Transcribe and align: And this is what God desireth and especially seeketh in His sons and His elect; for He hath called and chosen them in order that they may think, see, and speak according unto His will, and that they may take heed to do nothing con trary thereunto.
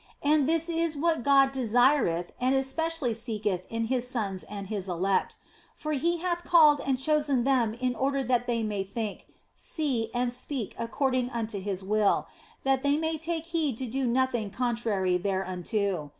And 0.23 0.49
this 0.49 0.67
is 0.67 0.97
what 0.97 1.21
God 1.21 1.51
desireth 1.51 2.31
and 2.41 2.55
especially 2.55 3.13
seeketh 3.13 3.67
in 3.69 3.83
His 3.85 4.07
sons 4.07 4.41
and 4.41 4.65
His 4.65 4.89
elect; 4.89 5.35
for 5.75 5.91
He 5.91 6.17
hath 6.17 6.43
called 6.43 6.81
and 6.83 6.97
chosen 6.97 7.43
them 7.43 7.75
in 7.75 7.93
order 7.93 8.23
that 8.23 8.47
they 8.47 8.63
may 8.63 8.83
think, 8.83 9.27
see, 9.53 10.09
and 10.11 10.33
speak 10.33 10.73
according 10.79 11.29
unto 11.29 11.59
His 11.59 11.83
will, 11.83 12.25
and 12.25 12.25
that 12.63 12.81
they 12.81 12.97
may 12.97 13.19
take 13.19 13.45
heed 13.45 13.77
to 13.77 13.85
do 13.85 14.07
nothing 14.07 14.49
con 14.49 14.75
trary 14.75 15.21
thereunto. 15.21 16.09